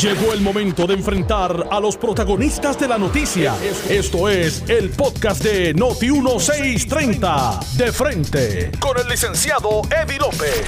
[0.00, 3.54] Llegó el momento de enfrentar a los protagonistas de la noticia.
[3.88, 7.60] Esto es el podcast de Noti 1630.
[7.76, 10.66] De frente con el licenciado Eddie López.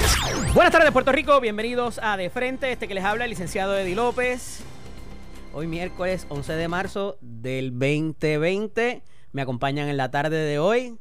[0.53, 1.39] Buenas tardes, Puerto Rico.
[1.39, 2.71] Bienvenidos a De Frente.
[2.71, 4.61] Este que les habla el licenciado Eddie López.
[5.53, 9.03] Hoy miércoles 11 de marzo del 2020.
[9.31, 10.97] Me acompañan en la tarde de hoy.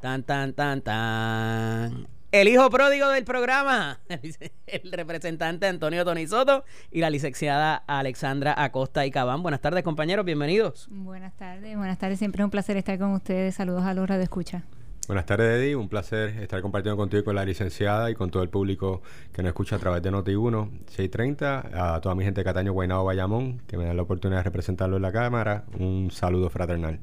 [0.00, 2.19] Tan, tan, tan, tan.
[2.32, 3.98] El hijo pródigo del programa,
[4.68, 9.42] el representante Antonio Tonisoto y la licenciada Alexandra Acosta y Cabán.
[9.42, 10.86] Buenas tardes, compañeros, bienvenidos.
[10.92, 12.20] Buenas tardes, buenas tardes.
[12.20, 13.56] Siempre es un placer estar con ustedes.
[13.56, 14.62] Saludos a los de escucha.
[15.08, 15.74] Buenas tardes, Eddie.
[15.74, 19.02] Un placer estar compartiendo contigo y con la licenciada y con todo el público
[19.32, 21.94] que nos escucha a través de Noti1 630.
[21.96, 24.94] A toda mi gente de Cataño, Guaynabo, Bayamón, que me dan la oportunidad de representarlo
[24.94, 25.64] en la Cámara.
[25.80, 27.00] Un saludo fraternal.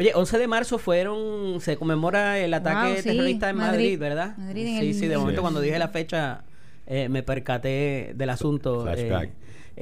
[0.00, 4.34] Oye, 11 de marzo fueron, se conmemora el ataque terrorista en Madrid, ¿verdad?
[4.54, 6.42] sí, sí, de momento cuando dije la fecha
[6.86, 8.90] eh, me percaté del asunto.
[8.90, 9.30] Eh,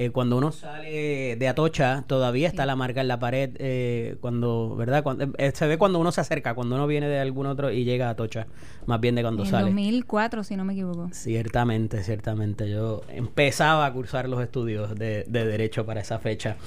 [0.01, 4.77] eh, cuando uno sale de Atocha, todavía está la marca en la pared, eh, cuando,
[4.77, 5.03] ¿verdad?
[5.03, 7.83] Cuando, eh, se ve cuando uno se acerca, cuando uno viene de algún otro y
[7.83, 8.47] llega a Atocha,
[8.87, 9.65] más bien de cuando en sale.
[9.65, 11.09] 2004, si no me equivoco.
[11.11, 12.71] Ciertamente, ciertamente.
[12.71, 16.59] Yo empezaba a cursar los estudios de, de Derecho para esa fecha.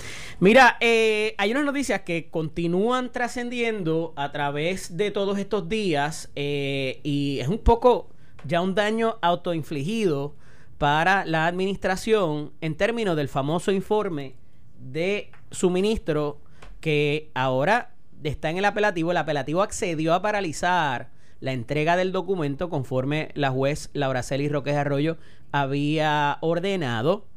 [0.41, 7.47] Mira, hay unas noticias que continúan trascendiendo a través de todos estos días y es
[7.47, 8.09] un poco
[8.43, 10.35] ya un daño autoinfligido
[10.81, 14.33] para la administración en términos del famoso informe
[14.79, 16.41] de suministro
[16.79, 17.91] que ahora
[18.23, 19.11] está en el apelativo.
[19.11, 24.75] El apelativo accedió a paralizar la entrega del documento conforme la juez Laura Celis Roques
[24.75, 25.17] Arroyo
[25.51, 27.27] había ordenado.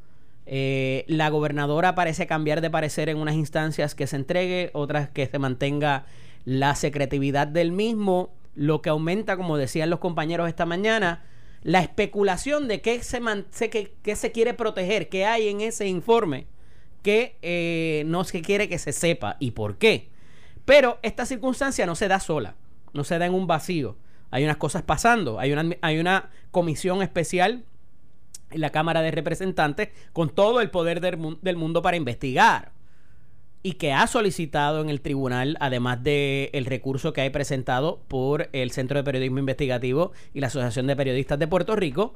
[0.46, 5.26] Eh, la gobernadora parece cambiar de parecer en unas instancias que se entregue, otras que
[5.26, 6.06] se mantenga
[6.46, 11.24] la secretividad del mismo, lo que aumenta, como decían los compañeros esta mañana,
[11.64, 13.20] la especulación de qué se,
[13.70, 16.46] que, se quiere proteger, qué hay en ese informe
[17.02, 20.10] que eh, no se quiere que se sepa y por qué.
[20.66, 22.54] Pero esta circunstancia no se da sola,
[22.92, 23.96] no se da en un vacío.
[24.30, 27.64] Hay unas cosas pasando, hay una, hay una comisión especial
[28.50, 32.72] en la Cámara de Representantes con todo el poder del mundo para investigar
[33.66, 38.50] y que ha solicitado en el tribunal, además del el recurso que hay presentado por
[38.52, 42.14] el Centro de Periodismo Investigativo y la Asociación de Periodistas de Puerto Rico,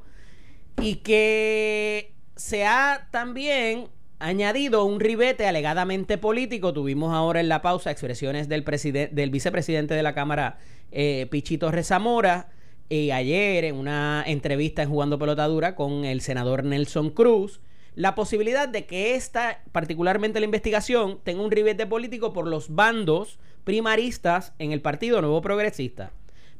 [0.79, 3.87] y que se ha también
[4.19, 6.71] añadido un ribete alegadamente político.
[6.71, 8.63] Tuvimos ahora en la pausa expresiones del,
[9.11, 10.59] del vicepresidente de la Cámara,
[10.91, 12.51] eh, Pichito Rezamora,
[12.89, 17.59] y ayer en una entrevista en Jugando Pelotadura con el senador Nelson Cruz,
[17.95, 23.39] la posibilidad de que esta, particularmente la investigación, tenga un ribete político por los bandos
[23.63, 26.11] primaristas en el Partido Nuevo Progresista.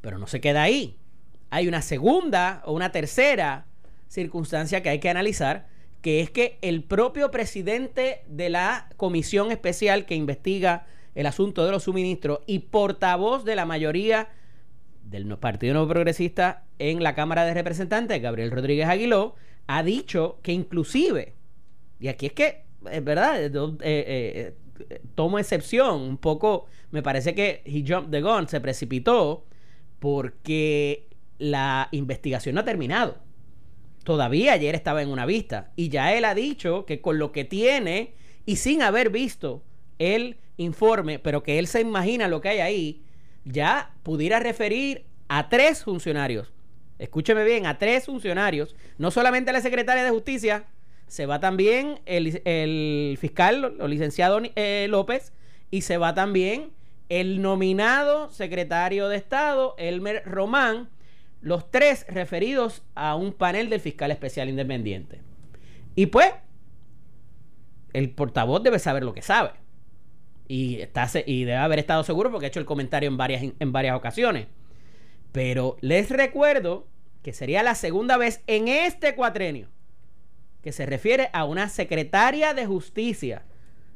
[0.02, 0.98] Pero no se queda ahí.
[1.50, 3.66] Hay una segunda o una tercera
[4.08, 5.68] circunstancia que hay que analizar,
[6.02, 10.86] que es que el propio presidente de la comisión especial que investiga
[11.16, 14.30] el asunto de los suministros y portavoz de la mayoría
[15.04, 19.36] del Partido Nuevo Progresista en la Cámara de Representantes, Gabriel Rodríguez Aguiló,
[19.72, 21.36] ha dicho que inclusive,
[22.00, 24.56] y aquí es que, es verdad, eh, eh,
[24.90, 29.46] eh, tomo excepción, un poco, me parece que he jumped the gun, se precipitó
[30.00, 31.08] porque
[31.38, 33.20] la investigación no ha terminado.
[34.04, 37.46] Todavía ayer estaba en una vista y ya él ha dicho que con lo que
[37.46, 38.16] tiene
[38.48, 39.62] y sin haber visto
[40.00, 43.04] el informe, pero que él se imagina lo que hay ahí,
[43.46, 46.52] ya pudiera referir a tres funcionarios
[47.00, 50.66] escúcheme bien, a tres funcionarios, no solamente a la secretaria de Justicia,
[51.08, 55.34] se va también el, fiscal o licenciado eh, López
[55.72, 56.70] y se va también
[57.10, 60.90] el nominado secretario de Estado, Elmer Román,
[61.42, 65.22] los tres referidos a un panel del fiscal especial independiente.
[65.96, 66.32] Y pues,
[67.94, 69.52] el portavoz debe saber lo que sabe.
[70.48, 73.72] Y, está, y debe haber estado seguro porque ha hecho el comentario en varias, en
[73.72, 74.48] varias ocasiones.
[75.32, 76.88] Pero les recuerdo
[77.22, 79.70] que sería la segunda vez en este cuatrenio
[80.62, 83.44] que se refiere a una secretaria de justicia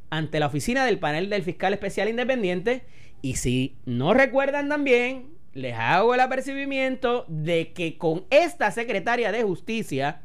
[0.09, 2.83] ante la oficina del panel del fiscal especial independiente.
[3.21, 9.43] Y si no recuerdan también, les hago el apercibimiento de que con esta secretaria de
[9.43, 10.21] justicia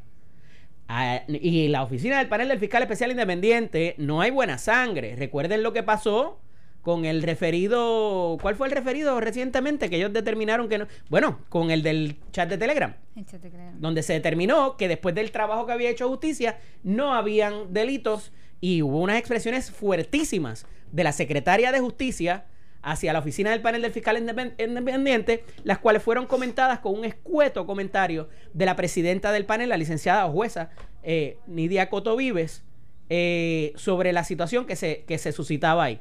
[1.27, 5.15] y la oficina del panel del fiscal especial independiente no hay buena sangre.
[5.15, 6.39] Recuerden lo que pasó
[6.81, 10.87] con el referido, ¿cuál fue el referido recientemente que ellos determinaron que no?
[11.09, 12.95] Bueno, con el del chat de Telegram,
[13.25, 13.79] chat de Telegram.
[13.79, 18.31] donde se determinó que después del trabajo que había hecho justicia no habían delitos
[18.61, 22.45] y hubo unas expresiones fuertísimas de la secretaria de justicia
[22.81, 27.65] hacia la oficina del panel del fiscal independiente, las cuales fueron comentadas con un escueto
[27.65, 30.69] comentario de la presidenta del panel, la licenciada jueza
[31.03, 32.63] eh, Nidia Coto Vives,
[33.09, 35.99] eh, sobre la situación que se, que se suscitaba ahí.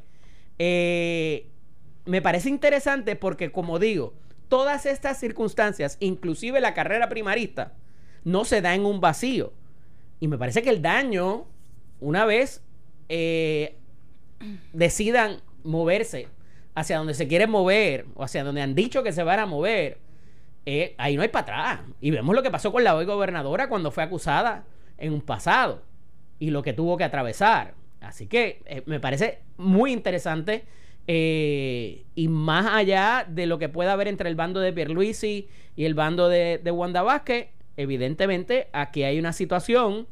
[0.58, 1.50] Eh,
[2.04, 4.14] me parece interesante porque, como digo,
[4.48, 7.74] todas estas circunstancias, inclusive la carrera primarista,
[8.24, 9.52] no se da en un vacío.
[10.20, 11.46] Y me parece que el daño,
[12.00, 12.62] una vez
[13.08, 13.76] eh,
[14.72, 16.28] decidan moverse
[16.74, 19.98] hacia donde se quieren mover, o hacia donde han dicho que se van a mover,
[20.64, 21.80] eh, ahí no hay para atrás.
[22.00, 24.64] Y vemos lo que pasó con la hoy gobernadora cuando fue acusada
[24.96, 25.82] en un pasado
[26.38, 27.74] y lo que tuvo que atravesar.
[28.00, 30.64] Así que eh, me parece muy interesante
[31.06, 35.84] eh, y más allá de lo que pueda haber entre el bando de Pierluisi y
[35.84, 40.06] el bando de, de Wanda Vázquez, evidentemente aquí hay una situación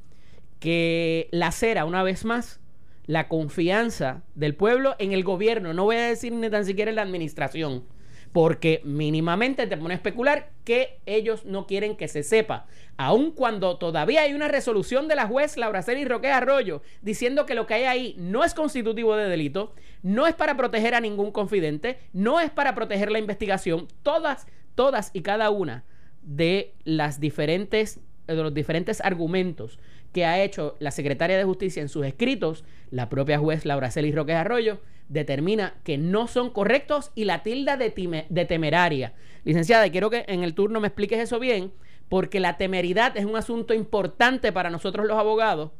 [0.59, 2.61] que lacera una vez más
[3.07, 6.97] la confianza del pueblo en el gobierno, no voy a decir ni tan siquiera en
[6.97, 7.85] la administración,
[8.33, 13.79] porque mínimamente te pone a especular que ellos no quieren que se sepa, aun cuando
[13.79, 17.75] todavía hay una resolución de la juez Laura Celi Roque Arroyo diciendo que lo que
[17.75, 22.41] hay ahí no es constitutivo de delito, no es para proteger a ningún confidente, no
[22.41, 25.85] es para proteger la investigación, todas, todas y cada una
[26.23, 29.79] de las diferentes de los diferentes argumentos
[30.13, 34.15] que ha hecho la secretaria de Justicia en sus escritos, la propia juez Laura Celis
[34.15, 39.15] Roque Arroyo determina que no son correctos y la tilda de, de temeraria.
[39.45, 41.73] Licenciada, quiero que en el turno me expliques eso bien,
[42.09, 45.73] porque la temeridad es un asunto importante para nosotros los abogados,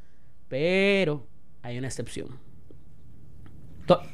[0.49, 1.27] pero
[1.63, 2.39] hay una excepción.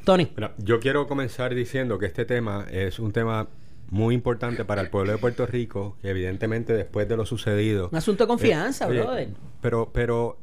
[0.05, 0.29] Tony.
[0.57, 3.49] yo quiero comenzar diciendo que este tema es un tema
[3.89, 7.89] muy importante para el pueblo de Puerto Rico, que evidentemente después de lo sucedido...
[7.91, 9.29] Un asunto de confianza, eh, brother.
[9.61, 10.39] Pero, pero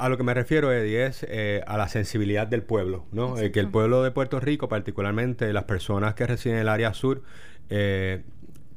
[0.00, 3.38] a lo que me refiero, Eddie, es eh, a la sensibilidad del pueblo, ¿no?
[3.38, 6.94] Eh, que el pueblo de Puerto Rico, particularmente las personas que residen en el área
[6.94, 7.22] sur,
[7.68, 8.22] eh,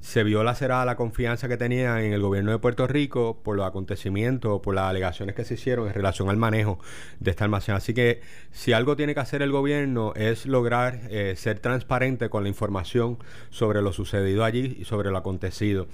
[0.04, 3.66] se vio lacerada la confianza que tenían en el gobierno de Puerto Rico por los
[3.66, 6.78] acontecimientos, por las alegaciones que se hicieron en relación al manejo
[7.22, 7.74] de esta almacén.
[7.74, 8.20] Así que
[8.52, 13.18] si algo tiene que hacer el gobierno es lograr eh, ser transparente con la información
[13.50, 15.88] sobre lo sucedido allí y sobre lo acontecido.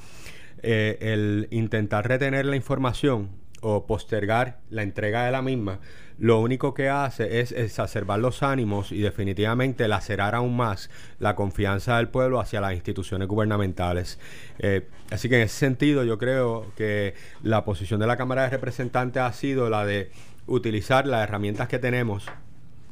[0.64, 3.30] Eh, el intentar retener la información
[3.62, 5.80] o postergar la entrega de la misma,
[6.20, 10.90] lo único que hace es exacerbar los ánimos y definitivamente lacerar aún más
[11.20, 14.20] la confianza del pueblo hacia las instituciones gubernamentales.
[14.60, 18.50] Eh, así que en ese sentido yo creo que la posición de la Cámara de
[18.50, 20.12] Representantes ha sido la de
[20.46, 22.26] utilizar las herramientas que tenemos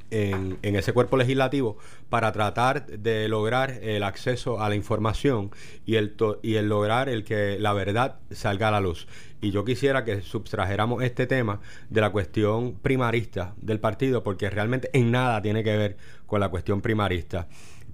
[0.10, 1.78] en, ese cuerpo legislativo
[2.10, 5.52] para tratar de lograr el acceso a la información
[5.86, 9.08] y el, y el lograr el que la verdad salga a la luz.
[9.42, 14.90] Y yo quisiera que subtrajéramos este tema de la cuestión primarista del partido, porque realmente
[14.94, 17.48] en nada tiene que ver con la cuestión primarista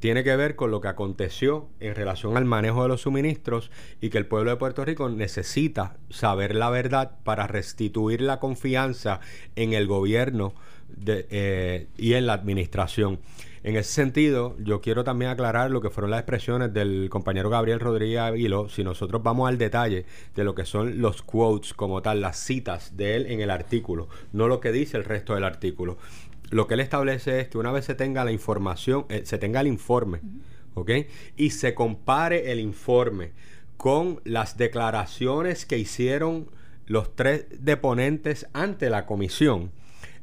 [0.04, 4.10] tiene que ver con lo que aconteció en relación al manejo de los suministros y
[4.10, 9.22] que el pueblo de Puerto Rico necesita saber la verdad para restituir la confianza
[9.56, 10.56] en el gobierno
[11.07, 13.19] eh, y en la administración.
[13.63, 17.80] En ese sentido, yo quiero también aclarar lo que fueron las expresiones del compañero Gabriel
[17.80, 18.68] Rodríguez Aguilo.
[18.68, 20.06] Si nosotros vamos al detalle
[20.36, 24.10] de lo que son los quotes como tal, las citas de él en el artículo,
[24.33, 25.98] no lo que dice el resto del artículo.
[26.50, 29.62] Lo que él establece es que una vez se tenga la información, eh, se tenga
[29.62, 30.19] el informe,
[30.74, 30.92] ¿ok?
[31.38, 33.31] Y se compare el informe
[33.77, 36.50] con las declaraciones que hicieron
[36.86, 39.71] los tres deponentes ante la comisión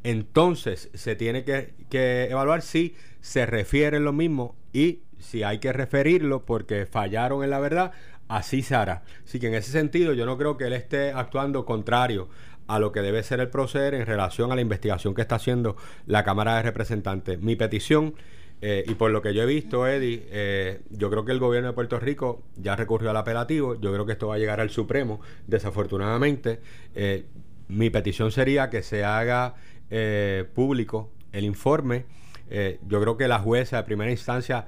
[0.04, 6.44] entonces se tiene que, evaluar si se refiere lo mismo y si hay que referirlo
[6.44, 7.92] porque fallaron en la verdad,
[8.28, 9.02] así se hará.
[9.24, 12.28] Así que en ese sentido yo no creo que él esté actuando contrario
[12.66, 15.76] a lo que debe ser el proceder en relación a la investigación que está haciendo
[16.06, 17.40] la Cámara de Representantes.
[17.40, 18.14] Mi petición,
[18.62, 21.68] eh, y por lo que yo he visto, Eddie, eh, yo creo que el gobierno
[21.68, 24.70] de Puerto Rico ya recurrió al apelativo, yo creo que esto va a llegar al
[24.70, 26.60] Supremo, desafortunadamente.
[26.94, 27.24] Eh,
[27.66, 29.54] mi petición sería que se haga
[29.90, 32.06] eh, público el informe,
[32.48, 34.66] eh, yo creo que la jueza de primera instancia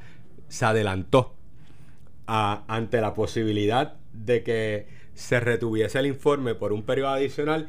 [0.49, 1.35] se adelantó
[2.27, 7.69] ante la posibilidad de que se retuviese el informe por un periodo adicional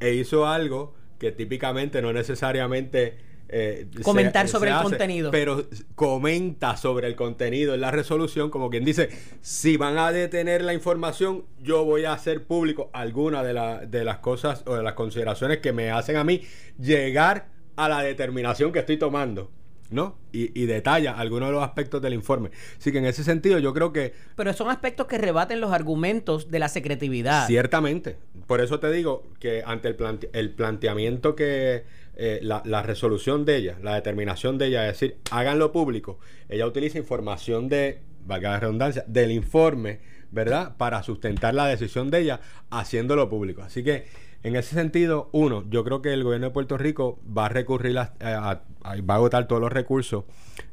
[0.00, 3.16] e hizo algo que típicamente no necesariamente
[3.48, 5.30] eh, comentar sobre el contenido.
[5.30, 9.10] Pero comenta sobre el contenido en la resolución, como quien dice,
[9.42, 14.18] si van a detener la información, yo voy a hacer público alguna de, de las
[14.18, 16.42] cosas o de las consideraciones que me hacen a mí
[16.78, 19.50] llegar a la determinación que estoy tomando.
[19.90, 20.16] ¿no?
[20.32, 22.50] Y, y, detalla algunos de los aspectos del informe.
[22.78, 24.12] Así que en ese sentido yo creo que...
[24.34, 27.46] Pero son aspectos que rebaten los argumentos de la secretividad.
[27.46, 28.16] Ciertamente.
[28.46, 31.84] Por eso te digo que ante el, el planteamiento que
[32.16, 36.18] eh, la, resolución de ella, la determinación de ella, es decir, háganlo público.
[36.48, 40.76] Ella utiliza información de, valga la redundancia, del informe, ¿verdad?
[40.76, 42.40] Para sustentar la decisión de ella
[42.70, 43.62] haciéndolo público.
[43.62, 44.06] Así que
[44.42, 47.98] en ese sentido, uno, yo creo que el gobierno de Puerto Rico va a recurrir
[47.98, 50.24] a, va a agotar todos los recursos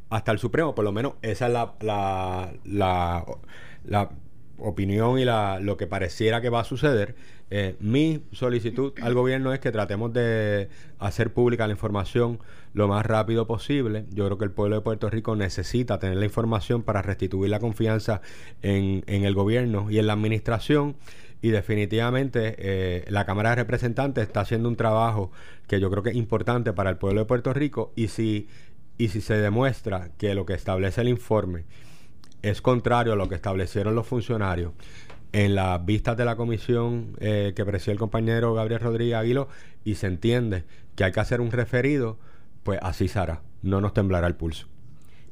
[0.10, 3.26] hasta el Supremo, por lo menos esa es la, la, la,
[3.86, 4.10] la
[4.62, 7.16] opinión y la, lo que pareciera que va a suceder.
[7.50, 12.40] Eh, mi solicitud al gobierno es que tratemos de hacer pública la información
[12.74, 14.06] lo más rápido posible.
[14.12, 17.60] Yo creo que el pueblo de Puerto Rico necesita tener la información para restituir la
[17.60, 18.22] confianza
[18.62, 20.96] en, en el gobierno y en la administración.
[21.42, 25.32] Y definitivamente eh, la Cámara de Representantes está haciendo un trabajo
[25.68, 27.92] que yo creo que es importante para el pueblo de Puerto Rico.
[27.96, 28.48] Y si,
[28.98, 31.66] y si se demuestra que lo que establece el informe
[32.42, 34.74] es contrario a lo que establecieron los funcionarios
[35.34, 39.48] en las vistas de la comisión eh, que presidió el compañero Gabriel Rodríguez Aguilo
[39.84, 42.18] y se entiende que hay que hacer un referido,
[42.64, 43.42] pues así se hará.
[43.62, 44.68] No nos temblará el pulso.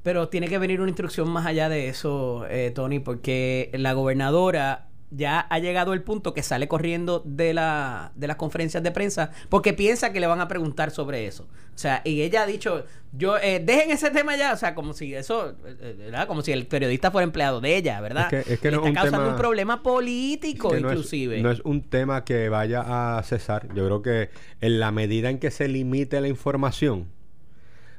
[0.03, 4.88] Pero tiene que venir una instrucción más allá de eso, eh, Tony, porque la gobernadora
[5.11, 9.31] ya ha llegado el punto que sale corriendo de, la, de las conferencias de prensa
[9.49, 11.43] porque piensa que le van a preguntar sobre eso.
[11.73, 14.93] O sea, y ella ha dicho, yo, eh, dejen ese tema ya, o sea, como
[14.93, 16.27] si eso, eh, ¿verdad?
[16.27, 18.31] Como si el periodista fuera empleado de ella, ¿verdad?
[18.33, 20.89] Es que- es que Y no está un causando tema- un problema político, que no
[20.89, 21.41] es- inclusive.
[21.41, 23.67] no es un tema que vaya a cesar.
[23.73, 24.29] Yo creo que
[24.61, 27.07] en la medida en que se limite la información,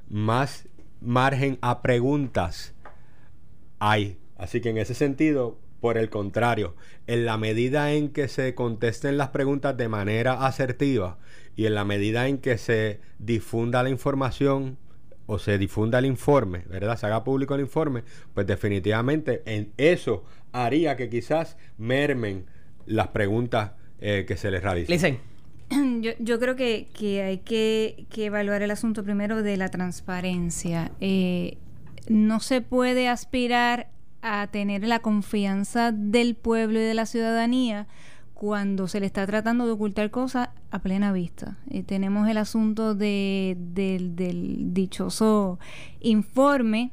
[0.09, 0.69] más
[1.01, 2.75] margen a preguntas
[3.79, 4.19] hay.
[4.37, 6.75] Así que en ese sentido, por el contrario,
[7.07, 11.19] en la medida en que se contesten las preguntas de manera asertiva
[11.57, 14.79] y en la medida en que se difunda la información
[15.27, 16.99] o se difunda el informe, ¿verdad?
[16.99, 18.03] Se haga público el informe,
[18.35, 22.47] pues definitivamente en eso haría que quizás mermen
[22.87, 24.93] las preguntas eh, que se les realicen.
[24.93, 25.21] Listen,
[26.01, 30.91] Yo, yo creo que, que hay que, que evaluar el asunto primero de la transparencia.
[31.01, 31.59] Eh,
[32.09, 33.89] no se puede aspirar
[34.23, 37.87] a tener la confianza del pueblo y de la ciudadanía
[38.41, 41.59] cuando se le está tratando de ocultar cosas a plena vista.
[41.69, 45.59] Eh, tenemos el asunto de, del, del dichoso
[46.01, 46.93] informe,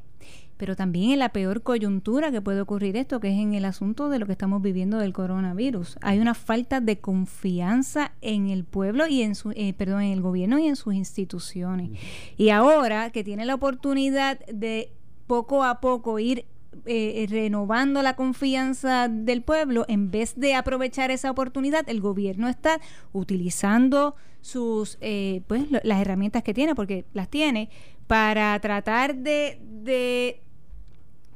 [0.57, 4.09] pero también en la peor coyuntura que puede ocurrir esto, que es en el asunto
[4.09, 5.97] de lo que estamos viviendo del coronavirus.
[6.01, 10.21] Hay una falta de confianza en el pueblo y en su, eh, perdón, en el
[10.21, 11.91] gobierno y en sus instituciones.
[12.35, 14.91] Y ahora que tiene la oportunidad de
[15.27, 16.45] poco a poco ir
[16.85, 22.79] eh, renovando la confianza del pueblo, en vez de aprovechar esa oportunidad, el gobierno está
[23.13, 27.69] utilizando sus eh, pues las herramientas que tiene, porque las tiene,
[28.07, 30.41] para tratar de, de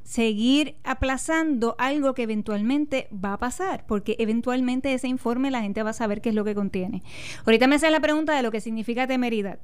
[0.03, 5.91] seguir aplazando algo que eventualmente va a pasar, porque eventualmente ese informe la gente va
[5.91, 7.01] a saber qué es lo que contiene.
[7.45, 9.59] Ahorita me hace la pregunta de lo que significa temeridad.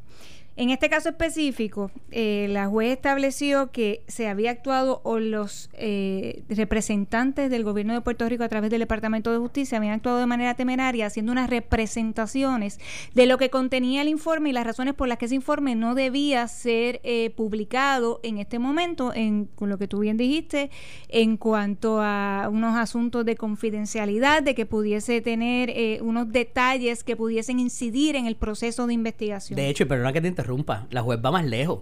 [0.58, 6.42] En este caso específico, eh, la juez estableció que se había actuado o los eh,
[6.50, 10.26] representantes del gobierno de Puerto Rico a través del Departamento de Justicia habían actuado de
[10.26, 12.80] manera temeraria haciendo unas representaciones
[13.14, 15.94] de lo que contenía el informe y las razones por las que ese informe no
[15.94, 20.72] debía ser eh, publicado en este momento, en, con lo que tú bien dijiste,
[21.08, 27.16] en cuanto a unos asuntos de confidencialidad, de que pudiese tener eh, unos detalles que
[27.16, 29.56] pudiesen incidir en el proceso de investigación.
[29.56, 30.47] de hecho, perdona que te interrumpa,
[30.90, 31.82] la juez va más lejos.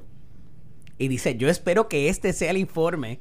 [0.97, 3.19] Y dice, yo espero que este sea el informe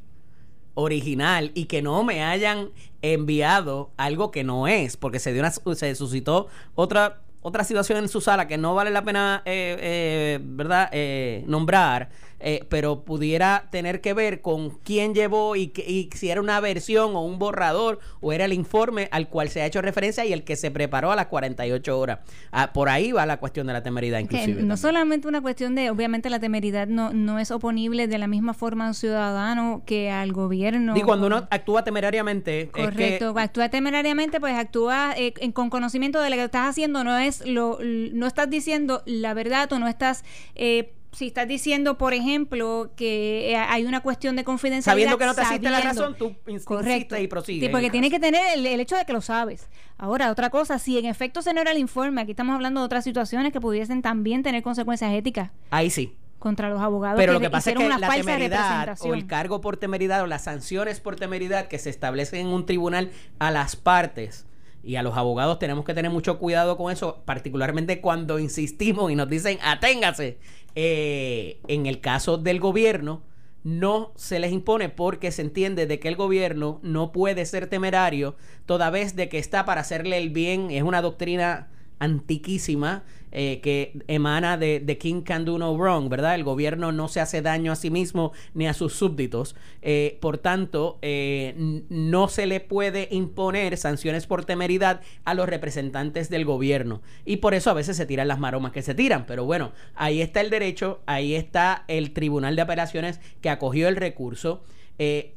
[0.75, 2.71] original y que no me hayan
[3.03, 8.09] enviado algo que no es, porque se dio una, se suscitó otra otra situación en
[8.09, 12.09] su sala que no vale la pena, eh, eh, ¿verdad?, eh, nombrar,
[12.41, 16.59] eh, pero pudiera tener que ver con quién llevó y, que- y si era una
[16.61, 20.33] versión o un borrador o era el informe al cual se ha hecho referencia y
[20.33, 22.19] el que se preparó a las 48 horas.
[22.51, 24.53] Ah, por ahí va la cuestión de la temeridad, Que inclusive.
[24.55, 24.77] no también.
[24.79, 28.87] solamente una cuestión de, obviamente la temeridad no, no es oponible de la misma forma
[28.87, 30.97] a un ciudadano que al gobierno.
[30.97, 36.21] Y cuando uno actúa temerariamente, es que- Correcto, actúa temerariamente, pues actúa eh, con conocimiento
[36.21, 39.88] de lo que estás haciendo, no es lo, no estás diciendo la verdad o no
[39.88, 40.25] estás,
[40.55, 45.11] eh, si estás diciendo, por ejemplo, que eh, hay una cuestión de confidencialidad.
[45.12, 47.17] Sabiendo que no te asiste la razón, tú Correcto.
[47.17, 48.21] y prosigues Sí, porque el tiene caso.
[48.21, 49.69] que tener el, el hecho de que lo sabes.
[49.97, 52.87] Ahora, otra cosa, si en efecto se no era el informe, aquí estamos hablando de
[52.87, 56.17] otras situaciones que pudiesen también tener consecuencias éticas ahí sí.
[56.41, 59.76] contra los abogados Pero lo que pasa es que la temeridad o el cargo por
[59.76, 64.47] temeridad o las sanciones por temeridad que se establecen en un tribunal a las partes
[64.85, 69.17] y a los abogados tenemos que tener mucho cuidado con eso, particularmente cuando insistimos y
[69.17, 70.38] nos dicen aténgase.
[70.76, 73.23] Eh, en el caso del gobierno
[73.62, 78.37] no se les impone porque se entiende de que el gobierno no puede ser temerario
[78.67, 83.05] toda vez de que está para hacerle el bien, es una doctrina antiquísima
[83.37, 86.37] eh, que emana de, The King Can Do No Wrong, ¿verdad?
[86.37, 89.57] El gobierno no se hace daño a sí mismo ni a sus súbditos.
[89.83, 96.31] Eh, por tanto, eh, no se le puede imponer sanciones por temeridad a los representantes
[96.31, 97.03] del gobierno.
[97.25, 99.27] Y por eso a veces se tiran las maromas que se tiran.
[99.27, 103.97] Pero bueno, ahí está el derecho, ahí está el Tribunal de Apelaciones que acogió el
[103.97, 104.63] recurso.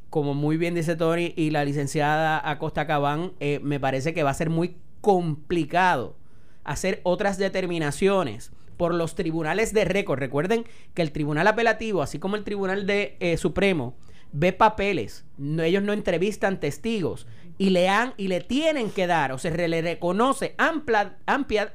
[0.08, 4.34] como muy bien dice Tony y la licenciada Acosta Cabán, me parece que va a
[4.34, 6.17] ser muy complicado
[6.68, 10.18] hacer otras determinaciones por los tribunales de récord.
[10.18, 13.96] Recuerden que el tribunal apelativo, así como el tribunal de eh, Supremo,
[14.32, 19.38] ve papeles, ellos no entrevistan testigos y le han y le tienen que dar, o
[19.38, 21.72] se le reconoce amplia, amplia,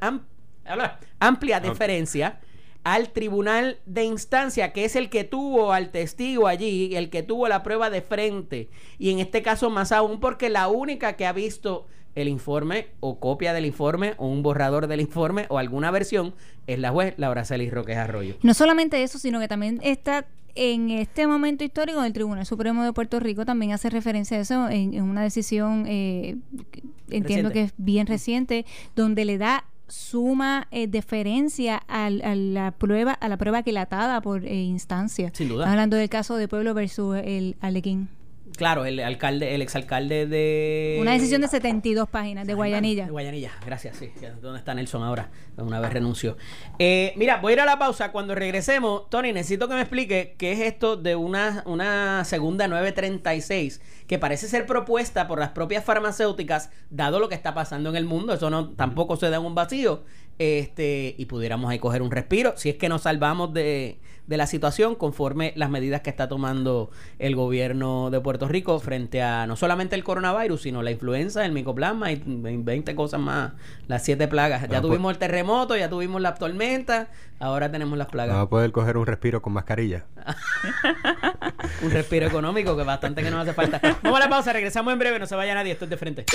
[1.19, 2.39] amplia deferencia
[2.83, 7.47] al tribunal de instancia, que es el que tuvo al testigo allí, el que tuvo
[7.47, 8.69] la prueba de frente,
[8.99, 13.19] y en este caso más aún porque la única que ha visto el informe o
[13.19, 16.33] copia del informe o un borrador del informe o alguna versión
[16.67, 18.35] es la juez Laura Celis Roques Arroyo.
[18.43, 22.93] No solamente eso, sino que también está en este momento histórico del Tribunal Supremo de
[22.93, 26.37] Puerto Rico también hace referencia a eso en, una decisión, eh,
[27.09, 28.65] entiendo que es bien reciente,
[28.95, 33.63] donde le da suma eh, deferencia a, la prueba a la prueba
[34.21, 35.31] por eh, instancia.
[35.33, 35.69] Sin duda.
[35.69, 38.09] Hablando del caso de Pueblo versus el Alequín.
[38.55, 40.97] Claro, el alcalde, el exalcalde de...
[41.01, 43.05] Una decisión de 72 páginas, de Guayanilla.
[43.05, 44.11] De Guayanilla, gracias, sí.
[44.41, 45.31] ¿Dónde está Nelson ahora?
[45.57, 46.37] Una vez renunció.
[46.77, 48.11] Eh, mira, voy a ir a la pausa.
[48.11, 53.81] Cuando regresemos, Tony, necesito que me explique qué es esto de una, una segunda 936
[54.07, 58.05] que parece ser propuesta por las propias farmacéuticas, dado lo que está pasando en el
[58.05, 58.33] mundo.
[58.33, 60.03] Eso no tampoco se da en un vacío.
[60.39, 64.47] Este, y pudiéramos ahí coger un respiro, si es que nos salvamos de de la
[64.47, 69.55] situación conforme las medidas que está tomando el gobierno de Puerto Rico frente a no
[69.55, 73.53] solamente el coronavirus, sino la influenza, el micoplasma y 20 cosas más,
[73.87, 74.67] las siete plagas.
[74.69, 77.09] ya tuvimos el terremoto, ya tuvimos la tormenta,
[77.39, 78.33] ahora tenemos las plagas.
[78.33, 80.05] Vamos a poder coger un respiro con mascarilla.
[81.81, 83.81] un respiro económico que bastante que nos hace falta.
[84.01, 86.25] Vamos a la pausa, regresamos en breve, no se vaya nadie, esto es de frente.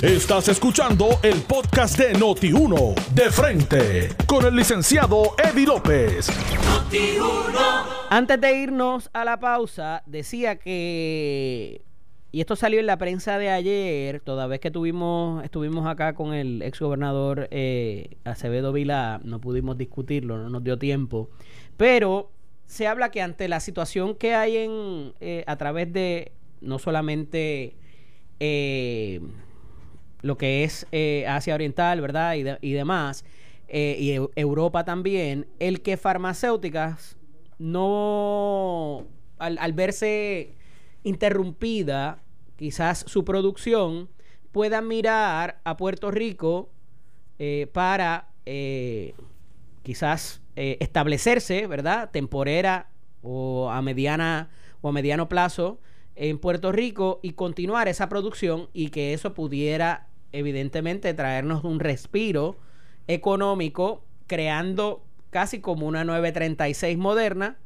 [0.00, 6.30] Estás escuchando el podcast de Noti1, de frente, con el licenciado Eddie López.
[8.08, 11.82] Antes de irnos a la pausa, decía que
[12.32, 16.32] y esto salió en la prensa de ayer, toda vez que tuvimos, estuvimos acá con
[16.32, 21.28] el ex gobernador eh, Acevedo Vila, no pudimos discutirlo, no nos dio tiempo.
[21.76, 22.30] Pero
[22.64, 27.76] se habla que ante la situación que hay en eh, a través de no solamente
[28.38, 29.20] eh,
[30.22, 30.86] lo que es
[31.26, 32.34] Asia Oriental, ¿verdad?
[32.34, 33.24] Y, y demás,
[33.68, 37.16] y Europa también, el que farmacéuticas
[37.60, 39.06] no,
[39.38, 40.54] al, verse
[41.04, 42.22] interrumpida
[42.56, 44.08] quizás su producción,
[44.50, 46.70] puedan mirar a Puerto Rico
[47.38, 49.14] eh, para eh,
[49.82, 52.10] quizás eh, establecerse, ¿verdad?
[52.10, 52.88] Temporera
[53.22, 54.48] o a mediana
[54.80, 55.80] o a mediano plazo
[56.16, 62.56] en Puerto Rico y continuar esa producción y que eso pudiera evidentemente traernos un respiro
[63.06, 67.56] económico creando casi como una 936 moderna,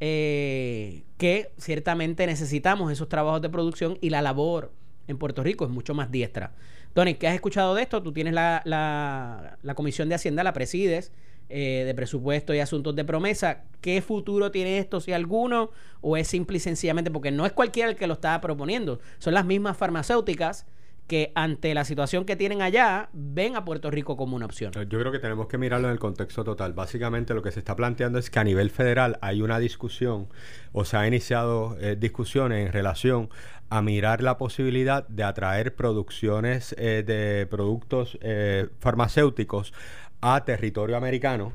[0.00, 4.72] eh, que ciertamente necesitamos esos trabajos de producción y la labor
[5.08, 6.52] en Puerto Rico es mucho más diestra.
[6.94, 8.02] Tony, ¿qué has escuchado de esto?
[8.02, 11.12] Tú tienes la, la, Comisión de Hacienda, la presides,
[11.48, 13.64] eh, de presupuesto y asuntos de promesa.
[13.80, 15.70] ¿Qué futuro tiene esto, si alguno?
[16.00, 19.00] ¿O es simple y sencillamente porque no es cualquiera el que lo está proponiendo?
[19.18, 20.66] Son las mismas farmacéuticas
[21.08, 24.72] que ante la situación que tienen allá, ven a Puerto Rico como una opción.
[24.72, 26.74] Yo creo que tenemos que mirarlo en el contexto total.
[26.74, 30.28] Básicamente lo que se está planteando es que a nivel federal hay una discusión
[30.72, 33.30] o se ha iniciado eh, discusiones en relación
[33.70, 39.72] a mirar la posibilidad de atraer producciones eh, de productos eh, farmacéuticos
[40.20, 41.52] a territorio americano.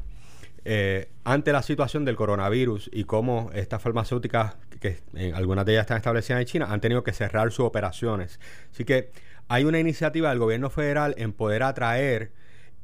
[1.26, 5.02] ante la situación del coronavirus y cómo estas farmacéuticas, que
[5.36, 8.40] algunas de ellas están establecidas en China, han tenido que cerrar sus operaciones.
[8.72, 9.12] Así que
[9.48, 12.32] hay una iniciativa del gobierno federal en poder atraer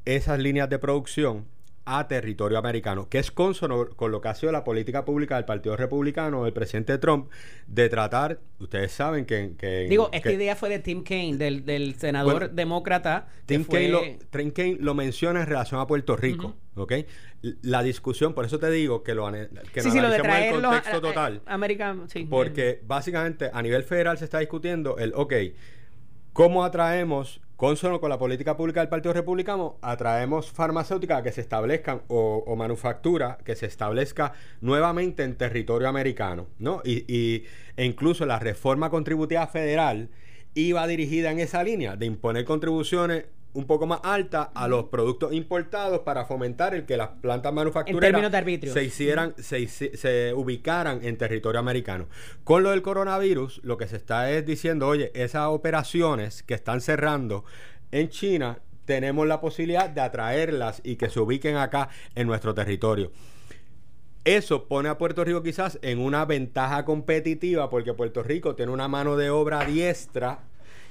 [0.06, 1.46] esas líneas de producción
[1.92, 5.46] a territorio americano, que es consono con lo que ha sido la política pública del
[5.46, 7.32] Partido Republicano, del presidente Trump,
[7.66, 9.88] de tratar, ustedes saben que...
[9.90, 13.28] Digo, esta idea fue de Tim Kaine, del, senador demócrata.
[13.48, 16.94] Tim, Kaine lo, menciona en relación a Puerto Rico, ¿ok?
[17.64, 21.02] La discusión, por eso te digo que lo, que sí, sí, lo de el contexto
[21.02, 21.42] total.
[21.48, 22.28] Americano, sí.
[22.30, 25.34] Porque básicamente a nivel federal se está discutiendo el, ok,
[26.40, 32.04] ¿Cómo atraemos, consono con la política pública del Partido Republicano, atraemos farmacéuticas que se establezcan
[32.08, 36.48] o, manufactura que se establezca nuevamente en territorio americano?
[36.58, 36.82] ¿no?
[36.86, 37.44] Y,
[37.76, 40.12] e incluso la reforma contributiva federal
[40.54, 45.34] iba dirigida en esa línea de imponer contribuciones un poco más alta a los productos
[45.34, 48.32] importados para fomentar el que las plantas manufactureras
[48.72, 52.08] se hicieran, se, se, ubicaran en territorio americano.
[52.44, 56.82] Con lo del coronavirus, lo que se está es diciendo, oye, esas operaciones que están
[56.82, 57.44] cerrando
[57.92, 63.12] en China, tenemos la posibilidad de atraerlas y que se ubiquen acá en nuestro territorio.
[64.26, 68.88] Eso pone a Puerto Rico quizás en una ventaja competitiva porque Puerto Rico tiene una
[68.88, 70.40] mano de obra diestra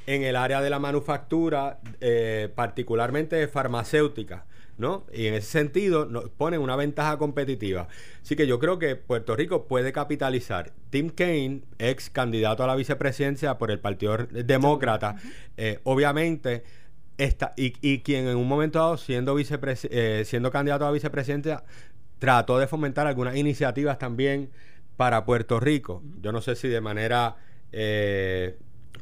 [0.08, 4.46] en el área de la manufactura, eh, particularmente farmacéutica.
[4.78, 5.04] ¿no?
[5.12, 7.88] Y en ese sentido nos ponen una ventaja competitiva.
[8.22, 10.72] Así que yo creo que Puerto Rico puede capitalizar.
[10.88, 15.16] Tim Kaine, ex candidato a la vicepresidencia por el Partido Demócrata,
[15.58, 16.62] eh, obviamente,
[17.18, 21.64] está, y, quien en un momento dado, siendo, eh, siendo candidato a la vicepresidencia,
[22.18, 24.48] trató de fomentar algunas iniciativas también
[24.96, 26.02] para Puerto Rico.
[26.22, 27.36] Yo no sé si de manera
[27.72, 28.56] eh,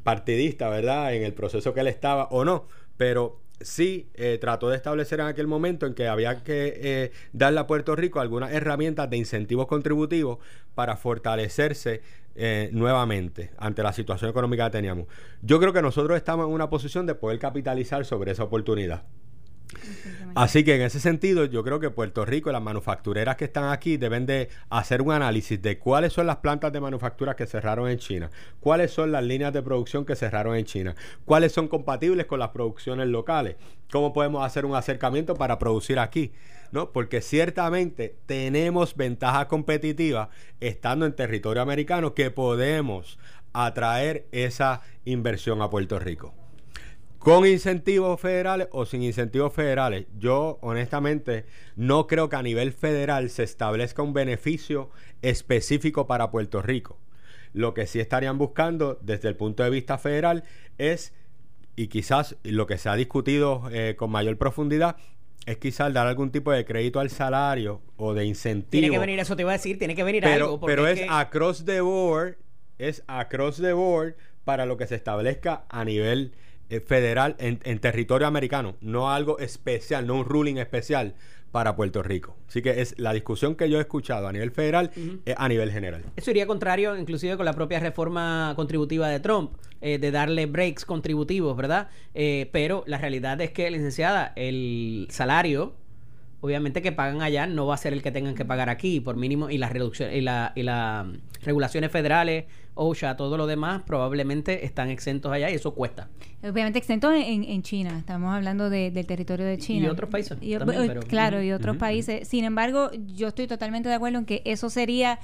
[0.07, 1.15] partidista, ¿verdad?
[1.15, 5.27] En el proceso que él estaba o no, pero sí eh, trató de establecer en
[5.27, 9.67] aquel momento en que había que eh, darle a Puerto Rico algunas herramientas de incentivos
[9.67, 10.39] contributivos
[10.75, 12.03] para fortalecerse
[12.71, 15.07] nuevamente ante la situación económica que teníamos.
[15.41, 19.05] Yo creo que nosotros estamos en una posición de poder capitalizar sobre esa oportunidad.
[20.35, 23.71] Así que en ese sentido, yo creo que Puerto Rico y las manufactureras que están
[23.71, 27.89] aquí deben de hacer un análisis de cuáles son las plantas de manufactura que cerraron
[27.89, 32.27] en China, cuáles son las líneas de producción que cerraron en China, cuáles son compatibles
[32.27, 33.57] con las producciones locales,
[33.91, 36.33] cómo podemos hacer un acercamiento para producir aquí.
[36.73, 36.91] ¿no?
[36.91, 43.19] Porque ciertamente tenemos ventaja competitiva estando en territorio americano que podemos
[43.53, 46.35] atraer esa inversión a Puerto Rico.
[47.27, 53.31] Con incentivos federales o sin incentivos federales, yo honestamente no creo que a nivel federal
[53.31, 54.91] se establezca un beneficio
[55.23, 57.01] específico para Puerto Rico.
[57.53, 60.45] Lo que sí estarían buscando desde el punto de vista federal
[60.79, 61.15] es,
[61.75, 64.95] y quizás lo que se ha discutido eh, con mayor profundidad,
[65.47, 68.83] es quizás dar algún tipo de crédito al salario o de incentivo.
[68.83, 70.61] Tiene que venir, eso te iba a decir, tiene que venir pero, algo.
[70.65, 72.37] Pero es, across the board,
[72.79, 76.33] es across the board para lo que se establezca a nivel
[76.85, 81.15] federal en, territorio americano, no algo especial, no un ruling especial
[81.53, 82.37] para Puerto Rico.
[82.49, 84.91] Así que es la discusión que yo he escuchado a nivel federal
[85.37, 86.05] a nivel general.
[86.17, 90.85] Eso iría contrario inclusive con la propia reforma contributiva de Trump, eh, de darle breaks
[90.85, 91.89] contributivos, ¿verdad?
[92.15, 95.75] Eh, pero la realidad es que, licenciada, el salario
[96.41, 99.17] obviamente que pagan allá no va a ser el que tengan que pagar aquí por
[99.17, 101.07] mínimo y las reducciones y las y la,
[101.43, 102.45] regulaciones federales
[102.75, 106.09] OSHA todo lo demás probablemente están exentos allá y eso cuesta.
[106.43, 109.87] Obviamente exentos en, en China estamos hablando del territorio de China.
[109.87, 110.39] y otros países
[111.09, 112.29] claro y otros países.
[112.29, 115.19] Sin embargo yo estoy totalmente de acuerdo en que eso sería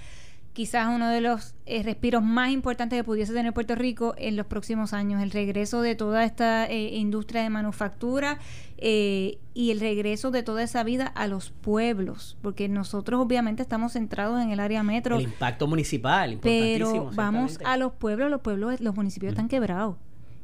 [0.53, 4.47] quizás uno de los eh, respiros más importantes que pudiese tener Puerto Rico en los
[4.47, 8.39] próximos años, el regreso de toda esta eh, industria de manufactura
[8.79, 13.93] eh, y el regreso de toda esa vida a los pueblos, porque nosotros obviamente estamos
[13.93, 15.17] centrados en el área metro.
[15.17, 19.97] El impacto municipal, pero vamos a los pueblos, los pueblos, los municipios están quebrados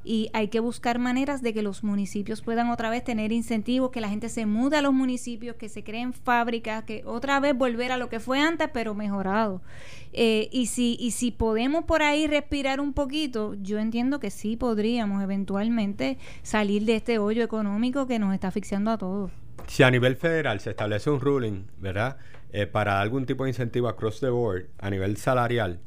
[0.05, 4.01] y hay que buscar maneras de que los municipios puedan otra vez tener incentivos, que
[4.01, 7.93] la gente se mude a los municipios, que se creen fábricas, que otra vez volver
[7.93, 9.61] a lo que fue antes, pero mejorado.
[10.13, 14.57] Eh, y, si, y si podemos por ahí respirar un poquito, yo entiendo que sí
[14.57, 19.31] podríamos eventualmente salir de este hoyo económico que nos está asfixiando a todos.
[19.67, 22.17] Si a nivel federal se establece un ruling, ¿verdad?
[22.53, 25.81] Eh, para algún tipo de incentivo across the board, a nivel salarial,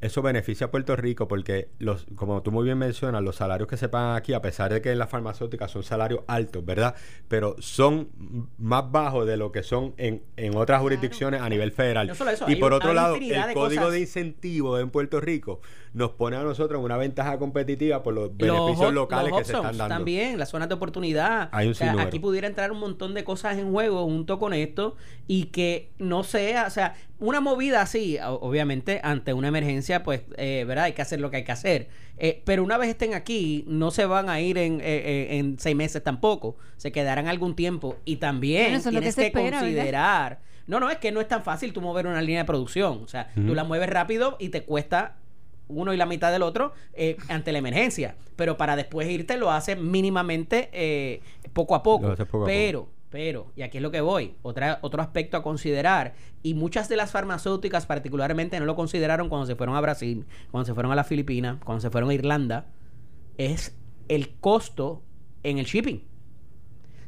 [0.00, 3.76] eso beneficia a Puerto Rico porque, los, como tú muy bien mencionas, los salarios que
[3.76, 6.94] se pagan aquí, a pesar de que en las farmacéuticas son salarios altos, ¿verdad?
[7.28, 8.08] Pero son
[8.58, 12.12] más bajos de lo que son en, en otras jurisdicciones a nivel federal.
[12.48, 15.60] y por otro lado, el código de incentivo en Puerto Rico
[15.96, 19.94] nos pone a nosotros una ventaja competitiva por los beneficios locales que se están dando.
[19.94, 21.48] También, las zonas de oportunidad.
[21.52, 25.44] Hay un aquí pudiera entrar un montón de cosas en juego junto con esto y
[25.44, 30.84] que no sea, o sea, una movida así, obviamente, ante una emergencia, pues, eh, ¿verdad?
[30.84, 31.88] Hay que hacer lo que hay que hacer.
[32.18, 35.74] Eh, pero una vez estén aquí, no se van a ir en, eh, en seis
[35.74, 36.56] meses tampoco.
[36.76, 37.96] Se quedarán algún tiempo.
[38.04, 40.40] Y también tienes que, considerar.
[40.66, 43.00] No, no, es que no es tan fácil tú mover una línea de producción.
[43.02, 45.16] O sea, tú la mueves rápido y te cuesta
[45.68, 46.74] uno y la mitad del otro
[47.28, 48.16] ante la emergencia.
[48.34, 51.22] Pero para después irte lo haces mínimamente
[51.54, 52.14] poco a poco.
[52.44, 56.88] pero pero, y aquí es lo que voy, otra, otro aspecto a considerar, y muchas
[56.88, 60.92] de las farmacéuticas particularmente no lo consideraron cuando se fueron a Brasil, cuando se fueron
[60.92, 62.66] a las Filipinas, cuando se fueron a Irlanda,
[63.38, 63.76] es
[64.08, 65.02] el costo
[65.42, 66.02] en el shipping.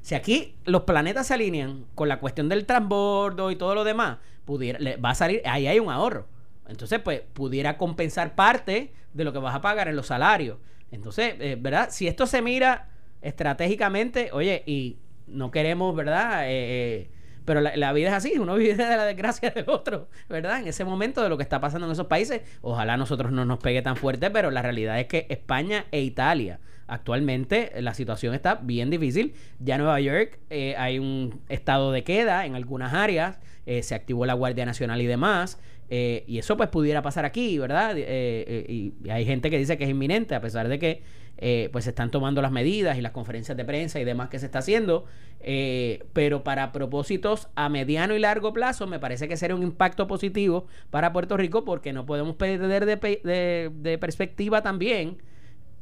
[0.00, 4.18] Si aquí los planetas se alinean con la cuestión del transbordo y todo lo demás,
[4.44, 6.26] pudiera, va a salir, ahí hay un ahorro.
[6.66, 10.58] Entonces, pues, pudiera compensar parte de lo que vas a pagar en los salarios.
[10.90, 11.88] Entonces, eh, ¿verdad?
[11.90, 12.88] Si esto se mira
[13.20, 16.42] estratégicamente, oye, y no queremos, ¿verdad?
[16.46, 17.10] Eh,
[17.44, 20.60] pero la, vida es así, uno vive de la desgracia del otro, ¿verdad?
[20.60, 23.58] En ese momento de lo que está pasando en esos países, ojalá nosotros no nos
[23.58, 28.56] pegue tan fuerte, pero la realidad es que España e Italia, actualmente la situación está
[28.56, 29.34] bien difícil.
[29.60, 33.94] Ya en Nueva York eh, hay un estado de queda en algunas áreas, eh, se
[33.94, 35.58] activó la Guardia Nacional y demás.
[35.90, 37.96] Eh, y eso pues pudiera pasar aquí, ¿verdad?
[37.96, 41.02] y hay gente que dice que es inminente, a pesar de que
[41.40, 44.40] eh, pues se están tomando las medidas y las conferencias de prensa y demás que
[44.40, 45.04] se está haciendo,
[45.38, 50.08] eh, pero para propósitos a mediano y largo plazo me parece que sería un impacto
[50.08, 55.18] positivo para Puerto Rico porque no podemos perder de, de perspectiva también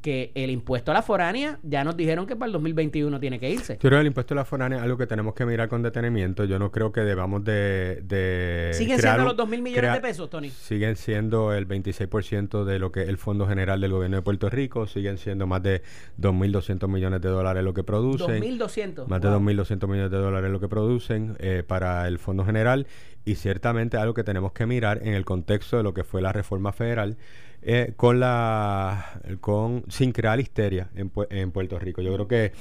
[0.07, 3.51] que el impuesto a la foránea ya nos dijeron que para el 2021 tiene que
[3.51, 3.73] irse.
[3.73, 5.83] Yo creo que el impuesto a la foránea es algo que tenemos que mirar con
[5.83, 6.45] detenimiento.
[6.45, 8.71] Yo no creo que debamos de...
[8.73, 10.51] ¿Siguen siendo los 2 mil millones de pesos, Tony?
[10.51, 14.49] Siguen siendo el 26% de lo que es el Fondo General del Gobierno de Puerto
[14.49, 14.87] Rico.
[14.87, 15.83] Siguen siendo más de
[16.21, 18.41] 2.200 millones de dólares lo que producen.
[18.45, 19.09] 2.200.
[19.09, 22.87] Más de 2.200 millones de dólares lo que producen eh, para el Fondo General.
[23.25, 26.33] Y ciertamente algo que tenemos que mirar en el contexto de lo que fue la
[26.33, 27.17] reforma federal
[27.63, 32.03] eh, con la con sin crear histeria en, en Puerto Rico.
[32.03, 32.53] Yo creo que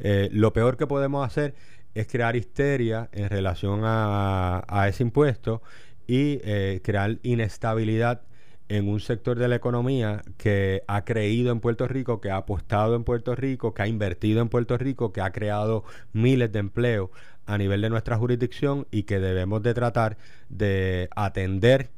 [0.00, 1.54] eh, lo peor que podemos hacer
[1.94, 5.62] es crear histeria en relación a, a ese impuesto
[6.06, 8.22] y eh, crear inestabilidad
[8.68, 12.96] en un sector de la economía que ha creído en Puerto Rico, que ha apostado
[12.96, 17.10] en Puerto Rico, que ha invertido en Puerto Rico, que ha creado miles de empleos
[17.46, 20.18] a nivel de nuestra jurisdicción y que debemos de tratar
[20.50, 21.90] de atender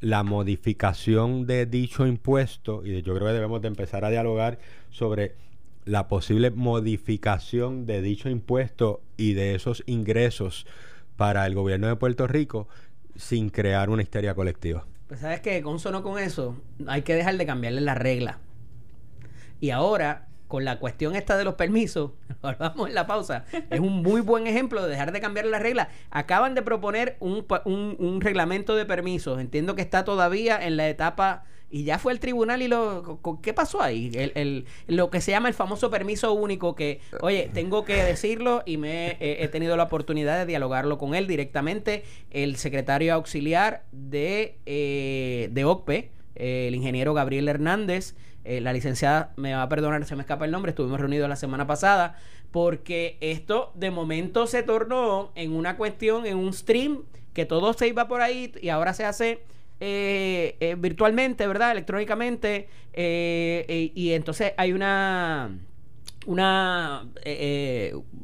[0.00, 4.58] la modificación de dicho impuesto, y yo creo que debemos de empezar a dialogar
[4.90, 5.34] sobre
[5.84, 10.66] la posible modificación de dicho impuesto y de esos ingresos
[11.16, 12.68] para el gobierno de Puerto Rico
[13.16, 14.86] sin crear una histeria colectiva.
[15.08, 16.56] Pues sabes que consono con eso,
[16.86, 18.38] hay que dejar de cambiarle la regla.
[19.60, 22.12] Y ahora con la cuestión esta de los permisos,
[22.58, 25.88] vamos en la pausa, es un muy buen ejemplo de dejar de cambiar las reglas.
[26.10, 31.44] Acaban de proponer un, un, reglamento de permisos, entiendo que está todavía en la etapa
[31.70, 34.10] y ya fue el tribunal y lo ¿qué pasó ahí?
[34.14, 38.78] El, lo que se llama el famoso permiso único que, oye, tengo que decirlo y
[38.78, 45.50] me he tenido la oportunidad de dialogarlo con él directamente, el secretario auxiliar de, eh,
[45.52, 48.14] de OCPE, el ingeniero Gabriel Hernández,
[48.48, 51.36] eh, la licenciada me va a perdonar, se me escapa el nombre, estuvimos reunidos la
[51.36, 52.16] semana pasada,
[52.50, 57.02] porque esto de momento se tornó en una cuestión, en un stream,
[57.34, 59.42] que todo se iba por ahí y ahora se hace
[59.80, 61.72] eh, eh, virtualmente, ¿verdad?
[61.72, 65.50] Electrónicamente, y entonces hay una
[66.24, 67.06] una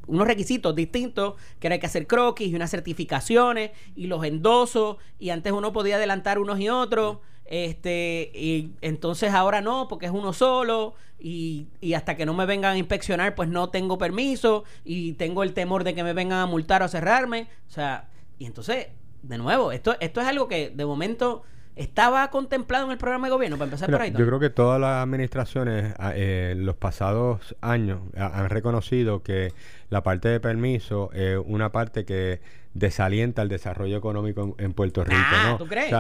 [0.07, 5.29] unos requisitos distintos que era que hacer croquis y unas certificaciones y los endosos y
[5.29, 10.33] antes uno podía adelantar unos y otros este, y entonces ahora no, porque es uno
[10.33, 10.95] solo.
[11.19, 14.65] Y, y, hasta que no me vengan a inspeccionar, pues no tengo permiso.
[14.85, 17.49] Y tengo el temor de que me vengan a multar o a cerrarme.
[17.69, 18.89] O sea, y entonces,
[19.23, 21.43] de nuevo, esto, esto es algo que de momento
[21.77, 24.13] estaba contemplado en el programa de gobierno para empezar por ahí.
[24.13, 29.53] Yo creo que todas las administraciones en ah, eh, los pasados años han reconocido que
[29.91, 32.41] la parte de permiso es una parte que
[32.75, 35.17] desalienta el desarrollo económico en, Puerto Rico.
[35.25, 35.91] Ah, ¿tú crees?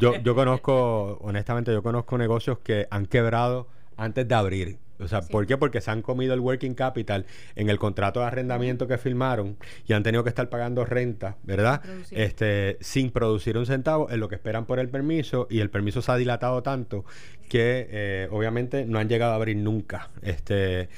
[0.00, 4.78] yo, yo conozco, honestamente, yo conozco negocios que han quebrado antes de abrir.
[5.00, 5.56] O sea, ¿por qué?
[5.56, 9.92] Porque se han comido el working capital en el contrato de arrendamiento que firmaron y
[9.92, 11.82] han tenido que estar pagando renta, ¿verdad?
[12.12, 16.00] Este, sin producir un centavo en lo que esperan por el permiso y el permiso
[16.00, 17.04] se ha dilatado tanto
[17.48, 20.10] que eh, obviamente no han llegado a abrir nunca.
[20.22, 20.88] Este,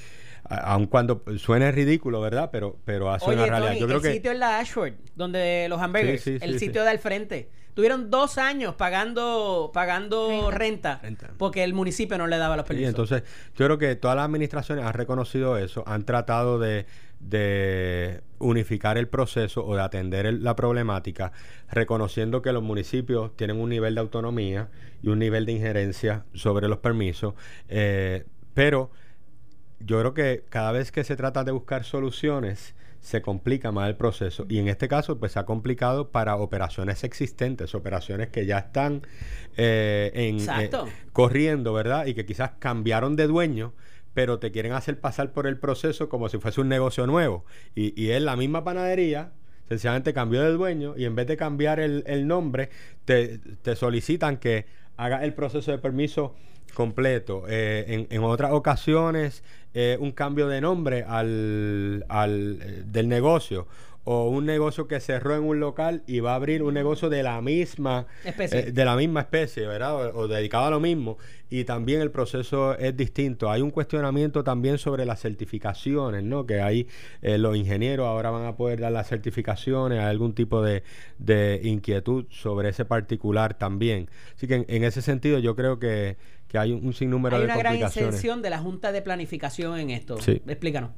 [0.49, 2.51] aun cuando suene ridículo, ¿verdad?
[2.53, 3.75] Pero, pero hace una realidad.
[3.75, 7.49] Yo creo el sitio es la Ashford, donde los hamburgers, el sitio de al frente.
[7.75, 11.03] Tuvieron dos años pagando pagando renta,
[11.37, 12.89] porque el municipio no le daba los permisos.
[12.89, 13.23] entonces,
[13.55, 16.87] yo creo que todas las administraciones han reconocido eso, han tratado de,
[17.21, 21.33] de unificar el proceso o de atender la problemática,
[21.71, 24.71] reconociendo que los municipios tienen un nivel de autonomía
[25.03, 27.35] y un nivel de injerencia sobre los permisos,
[27.69, 28.91] eh, pero
[29.81, 32.75] yo creo que cada vez que se trata de buscar soluciones,
[33.07, 34.47] se complica más el proceso.
[34.49, 39.03] Y en este caso, pues se ha complicado para operaciones existentes, operaciones que ya están
[39.57, 40.71] eh, en, eh,
[41.13, 42.07] corriendo, ¿verdad?
[42.07, 43.75] Y que quizás cambiaron de dueño,
[44.13, 47.45] pero te quieren hacer pasar por el proceso como si fuese un negocio nuevo.
[47.77, 49.31] Y, y es la misma panadería,
[49.69, 52.71] sencillamente cambió de dueño y en vez de cambiar el, el nombre,
[53.05, 56.35] te, te solicitan que hagas el proceso de permiso
[56.75, 57.45] completo.
[57.49, 59.43] Eh, en, otras ocasiones,
[59.75, 63.67] eh, un cambio de nombre al, al, eh, del negocio
[64.09, 67.23] o un negocio que cerró en un local y va a abrir un negocio de
[67.25, 68.61] la misma Especie.
[68.69, 69.95] eh, de la misma especie, ¿verdad?
[70.15, 71.19] O, o dedicado a lo mismo.
[71.51, 73.51] Y también el proceso es distinto.
[73.51, 76.47] Hay un cuestionamiento también sobre las certificaciones, ¿no?
[76.47, 76.87] Que ahí
[77.21, 80.83] eh, los ingenieros ahora van a poder dar las certificaciones, hay algún tipo de,
[81.19, 84.09] de inquietud sobre ese particular también.
[84.37, 86.17] Así que en, en ese sentido yo creo que,
[86.49, 88.15] que hay un, un sinnúmero Hay de una gran complicaciones.
[88.15, 90.17] exención de la Junta de Planificación en esto.
[90.21, 90.41] Sí.
[90.47, 90.91] Explícanos.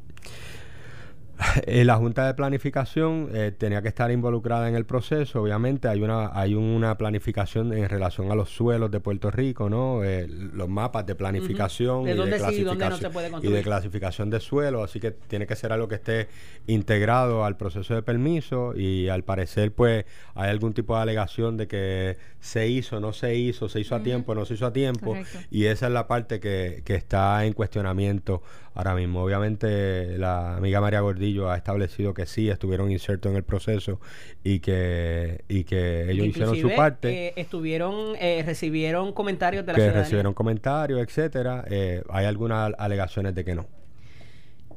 [1.67, 5.41] La Junta de Planificación eh, tenía que estar involucrada en el proceso.
[5.43, 10.03] Obviamente hay una hay una planificación en relación a los suelos de Puerto Rico, ¿no?
[10.05, 13.13] Eh, los mapas de planificación De y, dónde de sí y dónde no se clasificación-
[13.13, 13.57] puede y construir.
[13.57, 14.83] de clasificación de suelo.
[14.83, 16.29] Así que tiene que ser algo que esté
[16.67, 21.67] integrado al proceso de permiso y al parecer pues hay algún tipo de alegación de
[21.69, 25.11] que se hizo, no se hizo, se hizo a tiempo, no se hizo a tiempo.
[25.11, 25.39] Correcto.
[25.51, 28.43] Y esa es la parte que, que está en cuestionamiento
[28.79, 29.23] ahora mismo.
[29.25, 34.01] Obviamente la amiga María Gordillo ha establecido que sí estuvieron insertos en el proceso
[34.45, 37.27] y que, y que ellos hicieron su parte.
[37.29, 40.03] eh, estuvieron, eh, recibieron comentarios de la que ciudadanía.
[40.05, 41.65] recibieron comentarios, etcétera.
[41.69, 43.67] Eh, hay algunas alegaciones de que no.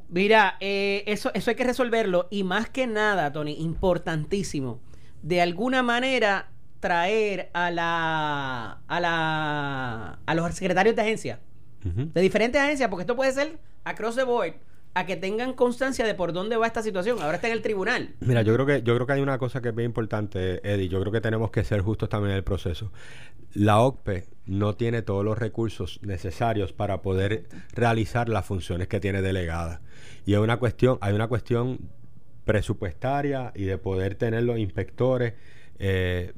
[0.08, 4.80] Mira, eh, eso, eso hay que resolverlo y más que nada, Tony, importantísimo,
[5.22, 6.48] de alguna manera
[6.80, 11.38] traer a la a la a los secretarios de agencia,
[11.84, 14.54] de diferentes agencias, porque esto puede ser across the board,
[14.94, 17.18] a que tengan constancia de por dónde va esta situación.
[17.22, 18.14] Ahora está en el tribunal.
[18.20, 20.88] Mira, yo creo que yo creo que hay una cosa que es bien importante, Eddie.
[20.88, 22.92] Yo creo que tenemos que ser justos también en el proceso.
[23.54, 29.22] La OCPE no tiene todos los recursos necesarios para poder realizar las funciones que tiene
[29.22, 29.80] delegadas.
[30.26, 31.78] Y es una cuestión, hay una cuestión
[32.44, 35.34] presupuestaria y de poder tener los inspectores.
[35.78, 36.32] eh,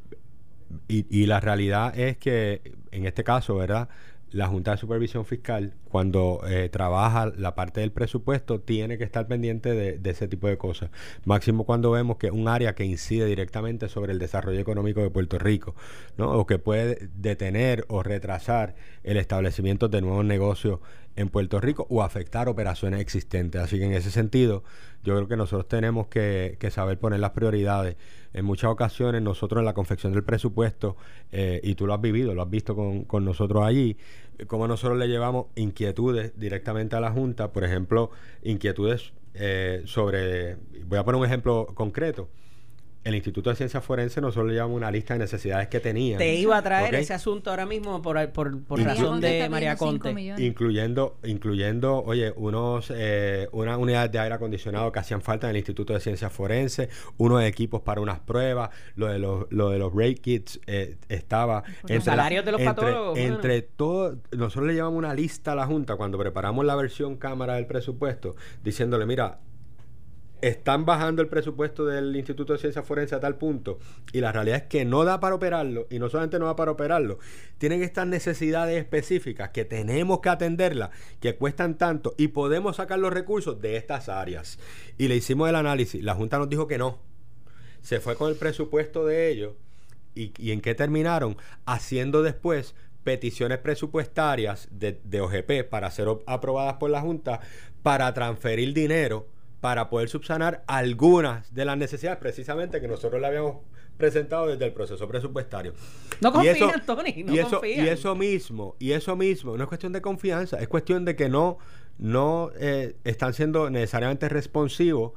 [0.88, 3.88] y, y la realidad es que, en este caso, ¿verdad?
[4.30, 9.28] La Junta de Supervisión Fiscal, cuando eh, trabaja la parte del presupuesto, tiene que estar
[9.28, 10.90] pendiente de, ese tipo de cosas.
[11.24, 15.10] Máximo cuando vemos que es un área que incide directamente sobre el desarrollo económico de
[15.10, 15.76] Puerto Rico,
[16.16, 16.32] ¿no?
[16.32, 20.80] O que puede detener o retrasar el establecimiento de nuevos negocios
[21.14, 23.60] en Puerto Rico o afectar operaciones existentes.
[23.60, 24.64] Así que en ese sentido,
[25.04, 27.94] yo creo que nosotros tenemos que, saber poner las prioridades.
[28.32, 30.96] En muchas ocasiones nosotros en la confección del presupuesto,
[31.30, 33.96] eh, y tú lo has vivido, lo has visto con, con nosotros allí,
[34.46, 38.10] cómo nosotros le llevamos inquietudes directamente a la Junta, por ejemplo,
[38.42, 42.28] inquietudes eh, sobre, voy a poner un ejemplo concreto.
[43.04, 46.18] El Instituto de Ciencias Forenses nosotros le llevamos una lista de necesidades que tenían.
[46.18, 50.14] Te iba a traer ese asunto ahora mismo por, por, por razón de María Conte.
[50.14, 50.42] millones.
[50.42, 55.56] incluyendo incluyendo oye unos eh, unas unidades de aire acondicionado que hacían falta en el
[55.58, 56.88] Instituto de Ciencias Forenses
[57.18, 61.62] unos equipos para unas pruebas lo de los lo de los rate kits eh, estaba
[61.86, 63.34] Los salarios de los entre, patólogos, bueno.
[63.34, 67.56] entre todo nosotros le llevamos una lista a la junta cuando preparamos la versión cámara
[67.56, 69.40] del presupuesto diciéndole mira
[70.48, 73.78] están bajando el presupuesto del Instituto de Ciencias Forenses a tal punto
[74.12, 76.70] y la realidad es que no da para operarlo y no solamente no da para
[76.70, 77.18] operarlo,
[77.56, 83.12] tienen estas necesidades específicas que tenemos que atenderlas, que cuestan tanto y podemos sacar los
[83.12, 84.58] recursos de estas áreas.
[84.98, 86.98] Y le hicimos el análisis, la Junta nos dijo que no,
[87.80, 89.54] se fue con el presupuesto de ellos
[90.14, 96.74] y, y en qué terminaron haciendo después peticiones presupuestarias de, de OGP para ser aprobadas
[96.74, 97.40] por la Junta
[97.82, 99.26] para transferir dinero
[99.64, 103.62] para poder subsanar algunas de las necesidades precisamente que nosotros le habíamos
[103.96, 105.72] presentado desde el proceso presupuestario.
[106.20, 107.86] No Y confían, eso- Tony, no y eso, confían.
[107.86, 111.30] y eso mismo, y eso mismo, no es cuestión de confianza, es cuestión de que
[111.30, 111.56] no,
[111.96, 115.12] no eh, están siendo necesariamente responsivos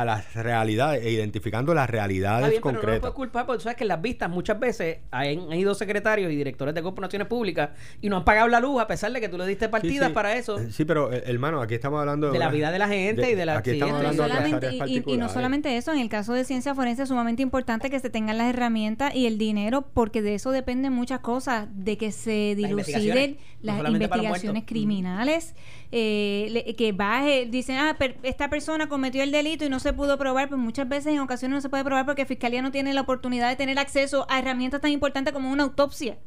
[0.00, 3.00] a las realidades e identificando las realidades bien, pero no lo concretas.
[3.00, 6.32] puedes culpar porque tú sabes que en las vistas muchas veces han, han ido secretarios
[6.32, 9.28] y directores de corporaciones públicas y no han pagado la luz a pesar de que
[9.28, 10.14] tú le diste partidas sí.
[10.14, 10.58] para eso.
[10.58, 13.30] Eh, Sí, pero eh, hermano, aquí estamos hablando De la una- vida de la gente
[13.30, 15.76] y de la- Aquí sí, estamos de- hablando de solamente- áreas y- y, no solamente
[15.76, 19.14] eso, en el caso de ciencia forense es sumamente importante que se tengan las herramientas
[19.14, 23.38] y el dinero, porque de eso dependen muchas cosas, de que se Las investigaciones, diluciden
[23.62, 25.54] no las investigaciones criminales,
[25.96, 29.92] eh, le- que baje, dicen, ah, per- esta persona cometió el delito y no se
[29.92, 32.92] pudo probar, pues muchas veces en ocasiones no se puede probar porque Fiscalía no tiene
[32.94, 36.18] la oportunidad de tener acceso a herramientas tan importantes como una autopsia.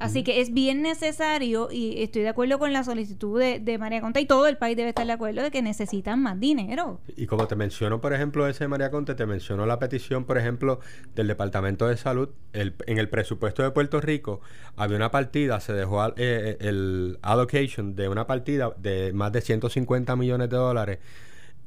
[0.00, 4.00] Así que es bien necesario y estoy de acuerdo con la solicitud de, de María
[4.00, 7.00] Conta y todo el país debe estar de acuerdo de que necesitan más dinero.
[7.16, 10.38] Y como te menciono, por ejemplo, ese de María Conte, te mencionó la petición, por
[10.38, 10.80] ejemplo,
[11.14, 12.30] del Departamento de Salud.
[12.52, 14.40] El- en el presupuesto de Puerto Rico
[14.76, 19.42] había una partida, se dejó al- eh, el allocation de una partida de más de
[19.42, 20.98] 150 millones de dólares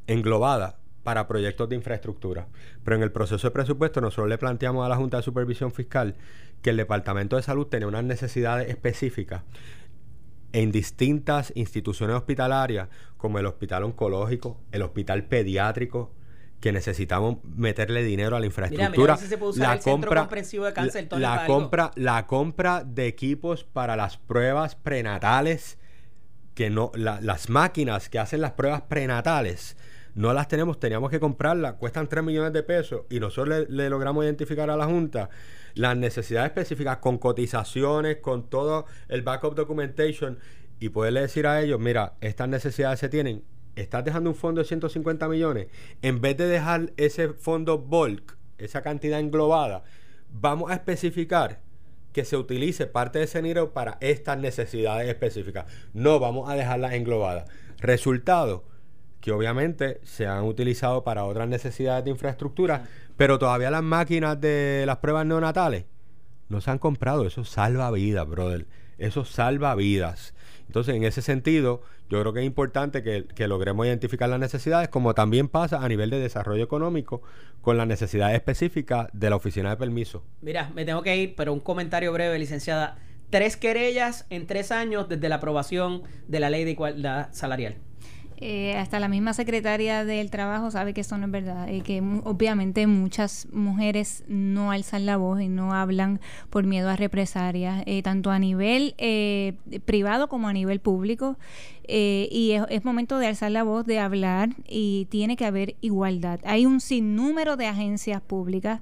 [0.08, 2.48] englobada para proyectos de infraestructura.
[2.84, 6.16] Pero en el proceso de presupuesto nosotros le planteamos a la Junta de Supervisión Fiscal
[6.62, 9.44] que el Departamento de Salud tenía unas necesidades específicas
[10.54, 12.88] en distintas instituciones hospitalarias,
[13.18, 16.12] como el Hospital Oncológico, el Hospital Pediátrico,
[16.60, 19.18] que necesitamos meterle dinero a la infraestructura.
[19.56, 25.78] la compra, de la, compra, la compra de equipos para las pruebas prenatales,
[26.54, 29.76] que no, las máquinas que hacen las pruebas prenatales,
[30.16, 34.24] no las tenemos, teníamos que comprarlas, cuestan 3 millones de pesos y nosotros le, logramos
[34.24, 35.30] identificar a la Junta
[35.74, 40.38] las necesidades específicas con cotizaciones, con todo el backup documentation
[40.80, 43.44] y poderle decir a ellos, mira, estas necesidades se tienen,
[43.76, 45.68] estás dejando un fondo de 150 millones,
[46.02, 49.84] en vez de dejar ese fondo bulk, esa cantidad englobada,
[50.30, 51.62] vamos a especificar
[52.12, 55.66] que se utilice parte de ese dinero para estas necesidades específicas.
[55.94, 57.50] No vamos a dejarlas englobadas.
[57.80, 58.64] Resultado,
[59.24, 62.84] que obviamente se han utilizado para otras necesidades de infraestructura,
[63.16, 65.86] pero todavía las máquinas de las pruebas neonatales
[66.50, 67.26] no se han comprado.
[67.26, 68.68] Eso salva vidas, brother.
[68.98, 70.34] Eso salva vidas.
[70.68, 75.14] Entonces, en ese sentido, yo creo que es importante que, logremos identificar las necesidades, como
[75.14, 77.22] también pasa a nivel de desarrollo económico,
[77.62, 80.26] con las necesidades específicas de la oficina de permiso.
[80.42, 82.98] Mira, me tengo que ir, pero un comentario breve, licenciada.
[83.30, 87.78] Tres querellas en tres años desde la aprobación de la ley de igualdad salarial.
[88.46, 92.02] Eh, hasta la misma secretaria del trabajo sabe que eso no es verdad y que
[92.26, 96.20] obviamente muchas mujeres no alzan la voz y no hablan
[96.50, 99.54] por miedo a represalias, eh, tanto a nivel eh,
[99.86, 101.38] privado como a nivel público.
[101.88, 106.42] y es, momento de alzar la voz, de hablar y tiene que haber igualdad.
[106.44, 108.82] Hay un sinnúmero de agencias públicas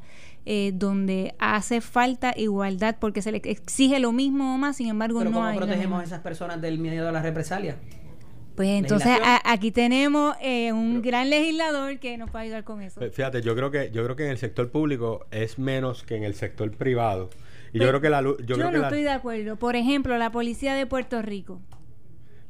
[0.74, 5.30] donde hace falta igualdad porque se le exige lo mismo o más, sin embargo ¿Pero
[5.30, 5.58] no ¿cómo hay.
[5.58, 7.78] protegemos a esas personas del miedo a la represalia?
[8.62, 13.00] Pues entonces aquí tenemos eh, un gran legislador que nos puede ayudar con eso.
[13.00, 16.16] Pues fíjate, yo creo que yo creo que en el sector público es menos que
[16.16, 17.32] en el sector privado.
[17.74, 19.56] Y yo creo que la yo, no estoy de acuerdo.
[19.56, 21.60] Por ejemplo, la policía de Puerto Rico.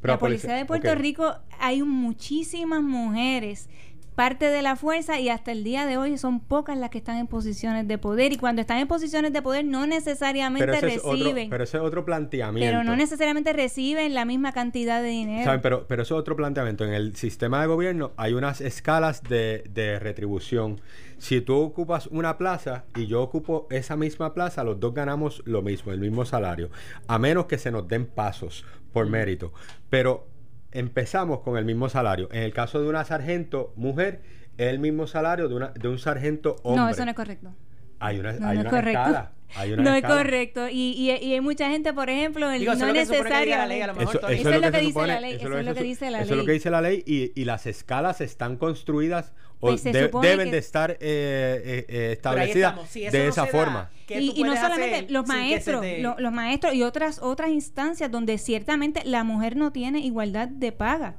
[0.02, 3.70] la policía, de Puerto Rico hay muchísimas mujeres
[4.16, 7.18] parte de la fuerza y hasta el día de hoy son pocas las que están
[7.18, 11.50] en posiciones de poder y cuando están en posiciones de poder no necesariamente reciben.
[11.50, 12.70] pero ese es otro planteamiento.
[12.70, 15.60] Pero no necesariamente reciben la misma cantidad de dinero.
[15.62, 16.84] Pero, pero eso es otro planteamiento.
[16.84, 20.82] En el sistema de gobierno hay unas escalas de, de retribución.
[21.18, 25.62] Si tú ocupas una plaza y yo ocupo esa misma plaza, los dos ganamos lo
[25.62, 26.70] mismo, el mismo salario.
[27.08, 29.54] A menos que se nos den pasos por mérito.
[29.90, 30.28] Pero
[30.72, 32.30] empezamos con el mismo salario.
[32.32, 34.22] En el caso de una sargento mujer,
[34.58, 36.84] es el mismo salario de, una, de un sargento hombre.
[36.84, 37.54] No, eso no es correcto.
[38.02, 39.00] Hay una, no, hay no una es correcto.
[39.00, 39.32] escala.
[39.78, 40.70] no es correcto.
[40.70, 43.56] Y, y, y, hay mucha gente, por ejemplo, el, no es necesario.
[44.00, 45.34] Eso, es lo que dice la ley.
[45.34, 46.26] Eso es lo que dice la ley.
[46.26, 47.04] Eso es lo que dice la ley.
[47.06, 52.94] Y, y las escalas están construidas o pues deben de estar eh, eh, eh establecidas
[52.94, 53.92] de esa forma.
[54.10, 55.86] Y, no solamente los maestros,
[56.18, 61.16] los maestros y otras otras instancias donde ciertamente la mujer no tiene igualdad de paga.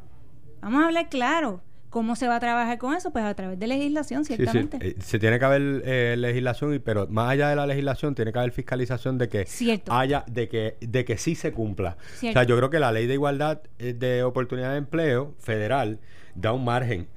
[0.61, 1.63] Vamos a hablar claro.
[1.93, 3.13] ¿Cómo se va a trabajar con eso?
[3.13, 4.79] Pues a través de legislación, ciertamente.
[4.81, 4.97] Sí, sí.
[4.99, 8.39] Eh, se tiene que haber eh, legislación, pero más allá de la legislación, tiene que
[8.39, 9.47] haber fiscalización de que
[9.91, 11.99] haya, de que, de que sí se cumpla.
[12.17, 16.01] O sea, yo creo que la ley de igualdad eh, de oportunidad de empleo federal
[16.35, 17.09] da un margen.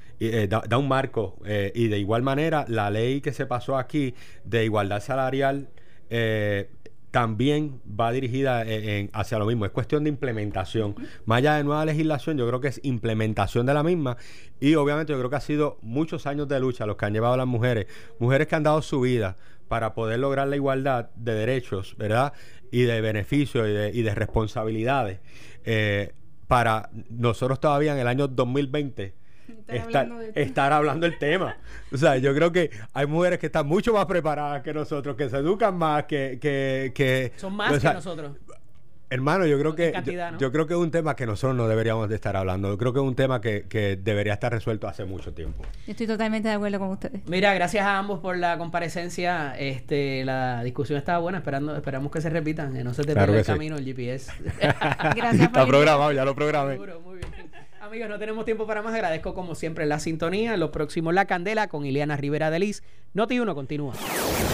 [0.49, 1.37] da, da, un marco
[1.73, 4.13] y de igual manera la ley que se pasó aquí
[4.43, 5.69] de igualdad salarial
[6.09, 6.69] eh,
[7.15, 9.63] también va dirigida eh, hacia lo mismo.
[9.63, 10.95] Es cuestión de implementación.
[11.23, 14.17] Más allá de nueva legislación, yo creo que es implementación de la misma.
[14.59, 17.35] Y obviamente yo creo que ha sido muchos años de lucha los que han llevado
[17.35, 17.87] a las mujeres.
[18.19, 19.37] Mujeres que han dado su vida
[19.69, 22.33] para poder lograr la igualdad de derechos, ¿verdad?
[22.69, 25.21] Y de beneficios y de, responsabilidades.
[25.63, 26.11] Eh,
[26.49, 29.13] para nosotros todavía en el año 2020
[29.67, 31.57] estar, hablando, del tema.
[31.91, 35.29] O sea, yo creo que hay mujeres que están mucho más preparadas que nosotros, que
[35.29, 36.39] se educan más, que...
[36.41, 38.31] que, Son más que nosotros.
[39.09, 39.93] Hermano, yo creo que
[40.39, 42.69] yo, creo que es un tema que nosotros no deberíamos de estar hablando.
[42.69, 45.63] Yo creo que es un tema que, debería estar resuelto hace mucho tiempo.
[45.85, 47.21] Yo estoy totalmente de acuerdo con ustedes.
[47.27, 49.55] Mira, gracias a ambos por la comparecencia.
[49.57, 53.37] Este, la discusión estaba buena, esperando, esperamos que se repitan, que no se te pierda
[53.37, 54.31] el camino el GPS.
[55.15, 55.33] gracias.
[55.41, 56.77] Está programado, ya lo programé.
[56.77, 57.14] muy.
[57.85, 58.95] Amigos, no tenemos tiempo para más.
[58.95, 60.57] Agradezco como siempre la sintonía.
[60.57, 62.81] Lo próximo La Candela con Ileana Rivera de Liz.
[63.13, 63.93] Noti 1 continúa.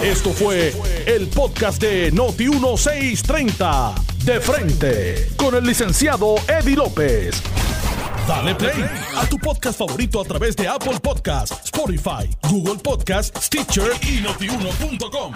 [0.03, 0.73] Esto fue
[1.05, 3.95] el podcast de Noti 1630.
[4.25, 7.41] De frente con el licenciado Eddie López.
[8.27, 8.83] Dale play
[9.15, 15.33] a tu podcast favorito a través de Apple Podcasts, Spotify, Google Podcasts, Stitcher y notiuno.com.